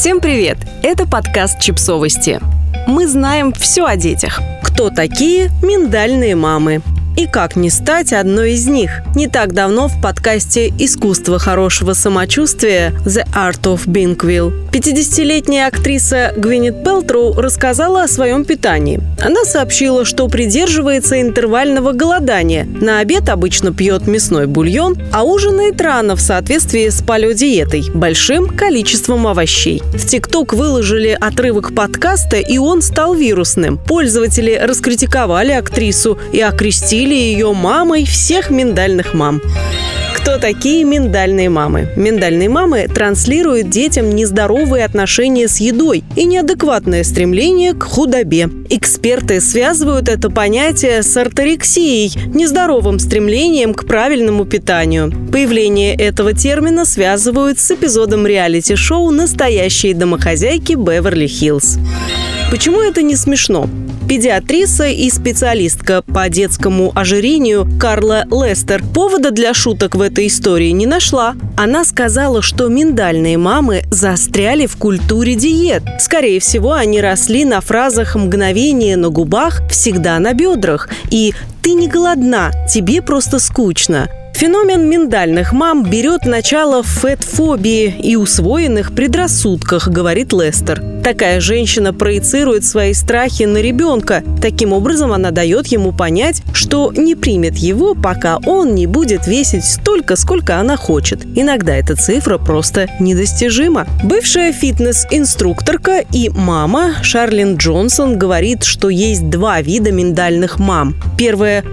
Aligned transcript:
Всем 0.00 0.22
привет! 0.22 0.56
Это 0.82 1.06
подкаст 1.06 1.60
«Чипсовости». 1.60 2.40
Мы 2.86 3.06
знаем 3.06 3.52
все 3.52 3.84
о 3.84 3.96
детях. 3.96 4.40
Кто 4.62 4.88
такие 4.88 5.50
миндальные 5.62 6.36
мамы? 6.36 6.80
И 7.20 7.26
как 7.26 7.54
не 7.54 7.68
стать 7.68 8.14
одной 8.14 8.52
из 8.52 8.66
них? 8.66 9.02
Не 9.14 9.28
так 9.28 9.52
давно 9.52 9.88
в 9.88 10.00
подкасте 10.00 10.68
«Искусство 10.78 11.38
хорошего 11.38 11.92
самочувствия» 11.92 12.94
The 13.04 13.26
Art 13.34 13.60
of 13.64 13.86
Being 13.86 14.16
Well 14.16 14.54
50-летняя 14.70 15.66
актриса 15.66 16.32
Гвинет 16.36 16.84
Пелтроу 16.84 17.34
рассказала 17.34 18.04
о 18.04 18.08
своем 18.08 18.44
питании. 18.44 19.00
Она 19.20 19.44
сообщила, 19.44 20.04
что 20.04 20.28
придерживается 20.28 21.20
интервального 21.20 21.92
голодания. 21.92 22.64
На 22.64 23.00
обед 23.00 23.28
обычно 23.28 23.74
пьет 23.74 24.06
мясной 24.06 24.46
бульон, 24.46 24.96
а 25.12 25.24
ужинает 25.24 25.80
рано 25.80 26.14
в 26.14 26.20
соответствии 26.20 26.88
с 26.88 27.02
палеодиетой– 27.02 27.90
большим 27.94 28.46
количеством 28.46 29.26
овощей. 29.26 29.82
В 29.92 30.06
ТикТок 30.06 30.52
выложили 30.52 31.18
отрывок 31.20 31.74
подкаста, 31.74 32.36
и 32.36 32.58
он 32.58 32.80
стал 32.80 33.14
вирусным. 33.14 33.76
Пользователи 33.76 34.54
раскритиковали 34.54 35.50
актрису 35.52 36.18
и 36.32 36.40
окрестили 36.40 37.09
объявили 37.10 37.14
ее 37.14 37.52
мамой 37.52 38.04
всех 38.06 38.50
миндальных 38.50 39.14
мам. 39.14 39.42
Кто 40.14 40.38
такие 40.38 40.84
миндальные 40.84 41.48
мамы? 41.48 41.88
Миндальные 41.96 42.48
мамы 42.48 42.86
транслируют 42.86 43.68
детям 43.68 44.10
нездоровые 44.10 44.84
отношения 44.84 45.48
с 45.48 45.58
едой 45.58 46.04
и 46.14 46.24
неадекватное 46.24 47.02
стремление 47.02 47.72
к 47.72 47.82
худобе. 47.82 48.48
Эксперты 48.68 49.40
связывают 49.40 50.08
это 50.08 50.30
понятие 50.30 51.02
с 51.02 51.16
орторексией, 51.16 52.12
нездоровым 52.32 53.00
стремлением 53.00 53.74
к 53.74 53.86
правильному 53.86 54.44
питанию. 54.44 55.12
Появление 55.32 55.96
этого 55.96 56.32
термина 56.32 56.84
связывают 56.84 57.58
с 57.58 57.70
эпизодом 57.72 58.26
реалити-шоу 58.26 59.10
«Настоящие 59.10 59.94
домохозяйки 59.94 60.74
Беверли-Хиллз». 60.74 61.78
Почему 62.50 62.80
это 62.80 63.02
не 63.02 63.16
смешно? 63.16 63.68
Педиатриса 64.10 64.88
и 64.88 65.08
специалистка 65.08 66.02
по 66.02 66.28
детскому 66.28 66.90
ожирению 66.96 67.68
Карла 67.78 68.24
Лестер 68.28 68.82
повода 68.82 69.30
для 69.30 69.54
шуток 69.54 69.94
в 69.94 70.00
этой 70.00 70.26
истории 70.26 70.70
не 70.70 70.84
нашла. 70.84 71.36
Она 71.56 71.84
сказала, 71.84 72.42
что 72.42 72.66
миндальные 72.66 73.38
мамы 73.38 73.84
застряли 73.92 74.66
в 74.66 74.76
культуре 74.76 75.36
диет. 75.36 75.84
Скорее 76.00 76.40
всего, 76.40 76.72
они 76.72 77.00
росли 77.00 77.44
на 77.44 77.60
фразах 77.60 78.16
«мгновение 78.16 78.96
на 78.96 79.10
губах», 79.10 79.62
«всегда 79.70 80.18
на 80.18 80.32
бедрах» 80.32 80.88
и 81.12 81.32
«ты 81.62 81.74
не 81.74 81.86
голодна, 81.86 82.50
тебе 82.68 83.02
просто 83.02 83.38
скучно». 83.38 84.08
Феномен 84.34 84.88
миндальных 84.88 85.52
мам 85.52 85.84
берет 85.84 86.24
начало 86.24 86.82
в 86.82 86.86
фетфобии 86.86 87.94
и 88.02 88.16
усвоенных 88.16 88.92
предрассудках, 88.92 89.86
говорит 89.86 90.32
Лестер. 90.32 90.82
Такая 91.02 91.40
женщина 91.40 91.94
проецирует 91.94 92.64
свои 92.64 92.92
страхи 92.92 93.44
на 93.44 93.58
ребенка. 93.58 94.22
Таким 94.42 94.72
образом, 94.72 95.12
она 95.12 95.30
дает 95.30 95.66
ему 95.68 95.92
понять, 95.92 96.42
что 96.52 96.92
не 96.94 97.14
примет 97.14 97.56
его, 97.56 97.94
пока 97.94 98.38
он 98.44 98.74
не 98.74 98.86
будет 98.86 99.26
весить 99.26 99.64
столько, 99.64 100.16
сколько 100.16 100.58
она 100.58 100.76
хочет. 100.76 101.24
Иногда 101.34 101.74
эта 101.74 101.96
цифра 101.96 102.36
просто 102.38 102.88
недостижима. 103.00 103.86
Бывшая 104.04 104.52
фитнес-инструкторка 104.52 106.04
и 106.12 106.28
мама 106.28 106.96
Шарлин 107.02 107.56
Джонсон 107.56 108.18
говорит, 108.18 108.64
что 108.64 108.90
есть 108.90 109.30
два 109.30 109.62
вида 109.62 109.92
миндальных 109.92 110.58
мам. 110.58 110.96
Первая 111.16 111.64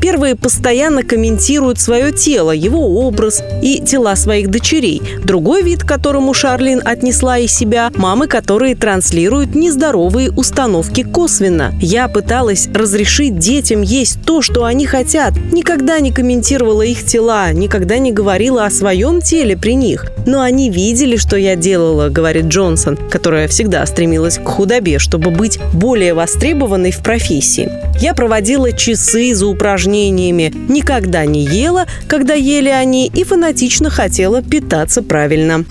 Первые 0.00 0.36
постоянно 0.36 1.02
комментируют 1.02 1.80
свое 1.80 2.12
тело, 2.12 2.52
его 2.52 3.06
образ 3.06 3.42
и 3.62 3.80
тела 3.80 4.14
своих 4.14 4.50
дочерей. 4.50 5.02
Другой 5.24 5.62
вид, 5.62 5.82
к 5.82 5.88
которому 5.88 6.34
Шарлин 6.34 6.80
отнесла 6.84 7.38
и 7.38 7.48
себя– 7.48 7.90
мамы, 7.96 8.28
которые 8.28 8.55
транслируют 8.74 9.54
нездоровые 9.54 10.30
установки 10.30 11.02
косвенно. 11.02 11.74
Я 11.80 12.08
пыталась 12.08 12.68
разрешить 12.72 13.38
детям 13.38 13.82
есть 13.82 14.22
то, 14.24 14.42
что 14.42 14.64
они 14.64 14.86
хотят. 14.86 15.34
Никогда 15.52 16.00
не 16.00 16.12
комментировала 16.12 16.82
их 16.82 17.04
тела, 17.04 17.52
никогда 17.52 17.98
не 17.98 18.12
говорила 18.12 18.64
о 18.64 18.70
своем 18.70 19.20
теле 19.20 19.56
при 19.56 19.74
них. 19.74 20.06
Но 20.26 20.40
они 20.40 20.70
видели, 20.70 21.16
что 21.16 21.36
я 21.36 21.56
делала, 21.56 22.08
говорит 22.08 22.46
Джонсон, 22.46 22.96
которая 22.96 23.48
всегда 23.48 23.84
стремилась 23.86 24.38
к 24.38 24.46
худобе, 24.46 24.98
чтобы 24.98 25.30
быть 25.30 25.58
более 25.72 26.14
востребованной 26.14 26.90
в 26.90 26.98
профессии. 26.98 27.70
Я 28.00 28.14
проводила 28.14 28.72
часы 28.72 29.34
за 29.34 29.46
упражнениями, 29.46 30.52
никогда 30.68 31.24
не 31.24 31.44
ела, 31.44 31.86
когда 32.08 32.34
ели 32.34 32.68
они, 32.68 33.10
и 33.12 33.24
фанатично 33.24 33.90
хотела 33.90 34.42
питаться 34.42 35.02
правильно. 35.02 35.64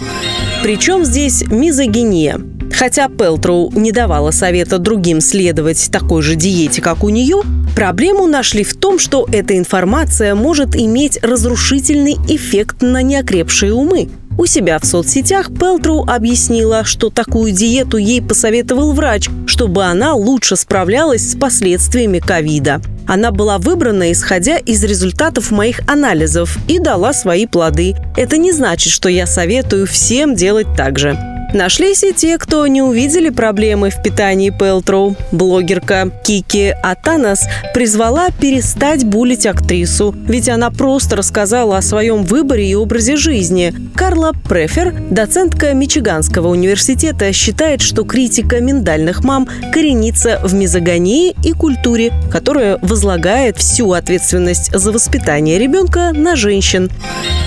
Причем 0.64 1.06
здесь 1.06 1.44
мизогиния. 1.48 2.40
Хотя 2.78 3.08
Пелтроу 3.08 3.72
не 3.72 3.92
давала 3.92 4.32
совета 4.32 4.80
другим 4.80 5.22
следовать 5.22 5.90
такой 5.92 6.22
же 6.22 6.36
диете, 6.36 6.82
как 6.82 7.04
у 7.04 7.10
нее, 7.10 7.42
проблему 7.76 8.28
нашли 8.28 8.64
в 8.64 8.76
том, 8.76 9.00
что 9.00 9.26
эта 9.32 9.58
информация 9.58 10.36
может 10.36 10.76
иметь 10.76 11.18
разрушительный 11.24 12.18
эффект 12.28 12.82
на 12.82 13.02
неокрепшие 13.02 13.74
умы. 13.74 14.10
У 14.38 14.46
себя 14.46 14.80
в 14.80 14.86
соцсетях 14.86 15.48
Пелтроу 15.58 16.04
объяснила, 16.06 16.84
что 16.84 17.10
такую 17.10 17.54
диету 17.54 17.96
ей 17.96 18.22
посоветовал 18.22 18.92
врач, 18.92 19.30
чтобы 19.48 19.86
она 19.86 20.14
лучше 20.14 20.58
справлялась 20.58 21.32
с 21.32 21.38
последствиями 21.38 22.20
ковида. 22.20 22.82
Она 23.08 23.32
была 23.32 23.58
выбрана, 23.58 24.12
исходя 24.12 24.58
из 24.58 24.84
результатов 24.84 25.52
моих 25.52 25.80
анализов, 25.88 26.58
и 26.68 26.80
дала 26.80 27.14
свои 27.14 27.46
плоды. 27.46 27.96
Это 28.18 28.36
не 28.36 28.52
значит, 28.52 28.92
что 28.92 29.08
я 29.08 29.26
советую 29.26 29.88
всем 29.88 30.36
делать 30.36 30.68
так 30.76 31.00
же. 31.00 31.18
Нашлись 31.56 32.04
и 32.04 32.12
те, 32.12 32.38
кто 32.38 32.68
не 32.68 32.82
увидели 32.82 33.30
проблемы 33.30 33.90
в 33.90 34.02
питании 34.02 34.50
Пелтроу. 34.50 35.16
Блогерка 35.32 36.12
Кики 36.26 36.76
Атанас 36.84 37.48
призвала 37.74 38.28
перестать 38.30 39.06
булить 39.06 39.46
актрису, 39.46 40.14
ведь 40.28 40.50
она 40.50 40.70
просто 40.70 41.16
рассказала 41.16 41.78
о 41.78 41.82
своем 41.82 42.24
выборе 42.24 42.70
и 42.70 42.76
образе 42.76 43.16
жизни. 43.16 43.74
Карла 43.96 44.34
Префер, 44.50 44.94
доцентка 45.10 45.74
Мичиганского 45.74 46.50
университета, 46.50 47.32
считает, 47.32 47.82
что 47.82 48.04
критика 48.04 48.60
миндальных 48.60 49.24
мам 49.24 49.48
коренится 49.72 50.42
в 50.44 50.54
мизогонии 50.54 51.34
и 51.42 51.54
культуре, 51.54 52.12
которая 52.30 52.80
возлагает 52.82 53.56
всю 53.60 53.94
ответственность 53.94 54.78
за 54.78 54.92
воспитание 54.92 55.58
ребенка 55.58 56.12
на 56.12 56.36
женщин. 56.36 56.92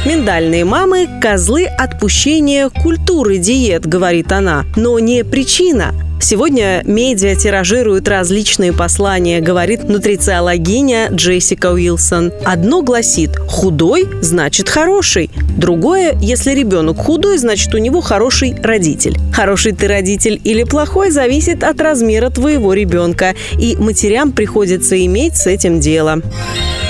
Миндальные 0.09 0.65
мамы– 0.65 1.07
козлы 1.21 1.67
отпущения 1.67 2.71
культуры 2.71 3.37
диет, 3.37 3.85
говорит 3.85 4.33
она, 4.33 4.65
но 4.75 4.99
не 4.99 5.23
причина. 5.23 5.93
Сегодня 6.21 6.83
медиа 6.85 7.37
тиражируют 7.37 8.09
различные 8.09 8.73
послания, 8.73 9.41
говорит 9.41 9.89
нутрициологиня 9.89 11.09
Джессика 11.13 11.73
Уилсон. 11.73 12.33
Одно 12.45 12.83
гласит 12.83 13.37
«худой 13.37 14.07
значит 14.21 14.69
хороший», 14.69 15.31
другое 15.57 16.17
«если 16.21 16.53
ребенок 16.53 16.99
худой, 16.99 17.39
значит 17.39 17.73
у 17.75 17.79
него 17.79 18.01
хороший 18.01 18.57
родитель». 18.63 19.17
Хороший 19.33 19.73
ты 19.73 19.87
родитель 19.87 20.41
или 20.43 20.65
плохой 20.65 21.11
зависит 21.11 21.63
от 21.63 21.81
размера 21.81 22.31
твоего 22.31 22.75
ребенка, 22.75 23.35
и 23.59 23.77
матерям 23.79 24.33
приходится 24.33 25.03
иметь 25.05 25.37
с 25.37 25.47
этим 25.47 25.79
дело. 25.79 26.21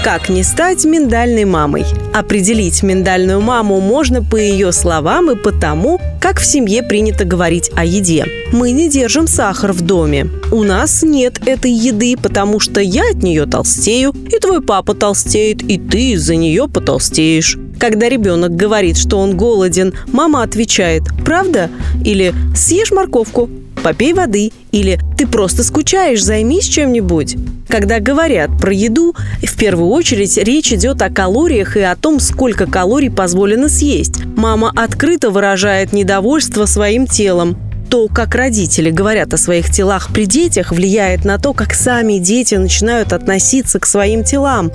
Как 0.02 0.28
не 0.28 0.42
стать 0.42 0.84
миндальной 0.84 1.44
мамой? 1.44 1.84
Определить 2.14 2.82
миндальную 2.82 3.40
маму 3.40 3.80
можно 3.80 4.22
по 4.22 4.36
ее 4.36 4.72
словам 4.72 5.30
и 5.30 5.36
по 5.36 5.52
тому, 5.52 6.00
как 6.20 6.40
в 6.40 6.46
семье 6.46 6.82
принято 6.82 7.24
говорить 7.24 7.70
о 7.74 7.84
еде. 7.84 8.24
Мы 8.52 8.70
не 8.70 8.88
держим 8.88 9.17
сахар 9.26 9.72
в 9.72 9.80
доме. 9.80 10.28
У 10.52 10.62
нас 10.62 11.02
нет 11.02 11.46
этой 11.46 11.72
еды, 11.72 12.16
потому 12.16 12.60
что 12.60 12.80
я 12.80 13.10
от 13.10 13.22
нее 13.22 13.46
толстею, 13.46 14.14
и 14.30 14.38
твой 14.38 14.62
папа 14.62 14.94
толстеет, 14.94 15.62
и 15.62 15.78
ты 15.78 16.12
из-за 16.12 16.36
нее 16.36 16.68
потолстеешь. 16.68 17.58
Когда 17.78 18.08
ребенок 18.08 18.56
говорит, 18.56 18.96
что 18.96 19.18
он 19.18 19.36
голоден, 19.36 19.94
мама 20.08 20.42
отвечает 20.42 21.04
«Правда?» 21.24 21.70
или 22.04 22.34
«Съешь 22.56 22.90
морковку», 22.90 23.48
«Попей 23.82 24.12
воды» 24.12 24.52
или 24.72 24.98
«Ты 25.16 25.26
просто 25.26 25.62
скучаешь, 25.62 26.22
займись 26.22 26.66
чем-нибудь». 26.66 27.36
Когда 27.68 28.00
говорят 28.00 28.50
про 28.58 28.72
еду, 28.72 29.14
в 29.42 29.56
первую 29.58 29.90
очередь 29.90 30.38
речь 30.38 30.72
идет 30.72 31.02
о 31.02 31.10
калориях 31.10 31.76
и 31.76 31.80
о 31.80 31.96
том, 31.96 32.18
сколько 32.18 32.66
калорий 32.66 33.10
позволено 33.10 33.68
съесть. 33.68 34.24
Мама 34.36 34.72
открыто 34.74 35.30
выражает 35.30 35.92
недовольство 35.92 36.64
своим 36.64 37.06
телом. 37.06 37.56
То, 37.88 38.08
как 38.08 38.34
родители 38.34 38.90
говорят 38.90 39.32
о 39.32 39.38
своих 39.38 39.70
телах 39.70 40.08
при 40.12 40.26
детях, 40.26 40.72
влияет 40.72 41.24
на 41.24 41.38
то, 41.38 41.54
как 41.54 41.72
сами 41.72 42.18
дети 42.18 42.54
начинают 42.54 43.14
относиться 43.14 43.80
к 43.80 43.86
своим 43.86 44.24
телам. 44.24 44.70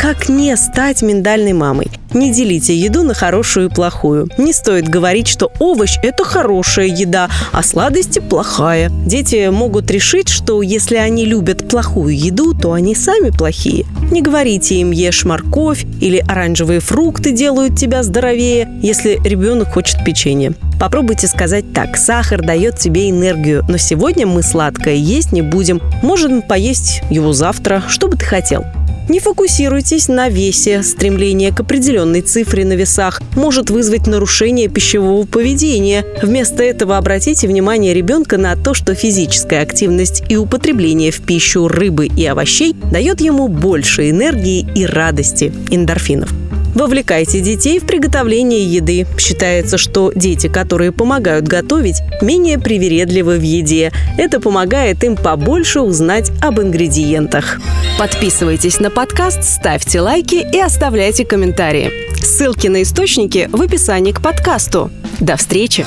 Как 0.00 0.28
не 0.28 0.56
стать 0.56 1.02
миндальной 1.02 1.52
мамой? 1.52 1.88
Не 2.12 2.32
делите 2.32 2.76
еду 2.76 3.02
на 3.02 3.14
хорошую 3.14 3.68
и 3.68 3.72
плохую. 3.72 4.28
Не 4.38 4.52
стоит 4.52 4.88
говорить, 4.88 5.28
что 5.28 5.52
овощ– 5.58 5.98
это 6.02 6.24
хорошая 6.24 6.86
еда, 6.86 7.30
а 7.52 7.62
сладости– 7.62 8.18
плохая. 8.30 8.90
Дети 9.06 9.48
могут 9.48 9.90
решить, 9.90 10.28
что 10.28 10.62
если 10.62 10.96
они 10.96 11.24
любят 11.24 11.68
плохую 11.68 12.16
еду, 12.16 12.54
то 12.54 12.72
они 12.72 12.94
сами 12.94 13.30
плохие. 13.30 13.86
Не 14.10 14.22
говорите 14.22 14.76
им 14.76 14.90
«ешь 14.90 15.24
морковь» 15.24 15.84
или 16.00 16.18
«оранжевые 16.26 16.80
фрукты 16.80 17.32
делают 17.32 17.78
тебя 17.78 18.02
здоровее», 18.02 18.68
если 18.82 19.20
ребенок 19.24 19.72
хочет 19.72 20.04
печенье. 20.04 20.54
Попробуйте 20.78 21.26
сказать 21.26 21.72
так. 21.72 21.96
Сахар 21.96 22.42
дает 22.42 22.78
тебе 22.78 23.10
энергию, 23.10 23.64
но 23.68 23.78
сегодня 23.78 24.26
мы 24.26 24.42
сладкое 24.42 24.94
есть 24.94 25.32
не 25.32 25.42
будем. 25.42 25.80
Можем 26.02 26.42
поесть 26.42 27.02
его 27.10 27.32
завтра. 27.32 27.82
Что 27.88 28.08
бы 28.08 28.16
ты 28.16 28.24
хотел? 28.24 28.64
Не 29.08 29.20
фокусируйтесь 29.20 30.08
на 30.08 30.28
весе. 30.28 30.82
Стремление 30.82 31.52
к 31.52 31.60
определенной 31.60 32.22
цифре 32.22 32.64
на 32.64 32.72
весах 32.72 33.22
может 33.36 33.70
вызвать 33.70 34.06
нарушение 34.06 34.68
пищевого 34.68 35.24
поведения. 35.26 36.04
Вместо 36.22 36.64
этого 36.64 36.96
обратите 36.96 37.46
внимание 37.46 37.94
ребенка 37.94 38.36
на 38.36 38.56
то, 38.56 38.74
что 38.74 38.94
физическая 38.94 39.62
активность 39.62 40.24
и 40.28 40.36
употребление 40.36 41.12
в 41.12 41.20
пищу 41.20 41.68
рыбы 41.68 42.06
и 42.06 42.26
овощей 42.26 42.74
дает 42.90 43.20
ему 43.20 43.46
больше 43.46 44.10
энергии 44.10 44.66
и 44.74 44.84
радости, 44.84 45.52
эндорфинов. 45.70 46.30
Вовлекайте 46.76 47.40
детей 47.40 47.78
в 47.78 47.86
приготовление 47.86 48.62
еды. 48.62 49.06
Считается, 49.16 49.78
что 49.78 50.12
дети, 50.14 50.48
которые 50.48 50.92
помогают 50.92 51.48
готовить, 51.48 52.02
менее 52.20 52.58
привередливы 52.58 53.38
в 53.38 53.42
еде. 53.42 53.92
Это 54.18 54.40
помогает 54.40 55.02
им 55.02 55.16
побольше 55.16 55.80
узнать 55.80 56.30
об 56.42 56.60
ингредиентах. 56.60 57.60
Подписывайтесь 57.98 58.78
на 58.78 58.90
подкаст, 58.90 59.42
ставьте 59.42 60.02
лайки 60.02 60.46
и 60.52 60.60
оставляйте 60.60 61.24
комментарии. 61.24 61.90
Ссылки 62.22 62.66
на 62.66 62.82
источники 62.82 63.48
в 63.50 63.62
описании 63.62 64.12
к 64.12 64.20
подкасту. 64.20 64.90
До 65.18 65.36
встречи! 65.36 65.86